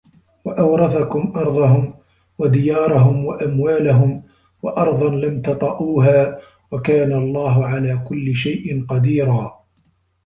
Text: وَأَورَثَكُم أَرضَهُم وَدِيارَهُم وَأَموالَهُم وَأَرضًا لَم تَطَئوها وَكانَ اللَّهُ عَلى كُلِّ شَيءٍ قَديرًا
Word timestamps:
وَأَورَثَكُم 0.45 1.33
أَرضَهُم 1.35 1.93
وَدِيارَهُم 2.37 3.25
وَأَموالَهُم 3.25 4.23
وَأَرضًا 4.63 5.09
لَم 5.15 5.41
تَطَئوها 5.41 6.39
وَكانَ 6.71 7.13
اللَّهُ 7.13 7.65
عَلى 7.65 7.97
كُلِّ 8.09 8.35
شَيءٍ 8.35 8.85
قَديرًا 8.85 9.63